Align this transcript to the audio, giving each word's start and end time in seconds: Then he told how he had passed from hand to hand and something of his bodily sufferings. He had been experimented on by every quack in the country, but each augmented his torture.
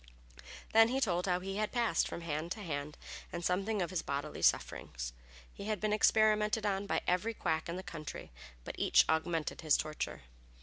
Then 0.73 0.87
he 0.87 0.99
told 0.99 1.27
how 1.27 1.41
he 1.41 1.57
had 1.57 1.71
passed 1.71 2.07
from 2.07 2.21
hand 2.21 2.51
to 2.53 2.63
hand 2.63 2.97
and 3.31 3.45
something 3.45 3.83
of 3.83 3.91
his 3.91 4.01
bodily 4.01 4.41
sufferings. 4.41 5.13
He 5.53 5.65
had 5.65 5.79
been 5.79 5.93
experimented 5.93 6.65
on 6.65 6.87
by 6.87 7.01
every 7.05 7.35
quack 7.35 7.69
in 7.69 7.75
the 7.75 7.83
country, 7.83 8.31
but 8.63 8.73
each 8.79 9.05
augmented 9.07 9.61
his 9.61 9.77
torture. 9.77 10.23